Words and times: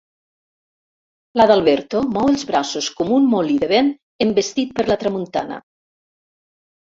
L'Adalberto 1.39 1.99
mou 2.15 2.29
els 2.31 2.45
braços 2.51 2.87
com 3.01 3.11
un 3.17 3.27
molí 3.33 3.57
de 3.65 3.69
vent 3.73 3.91
envestit 4.27 4.75
per 4.79 4.87
la 4.91 4.97
tramuntana. 5.03 5.61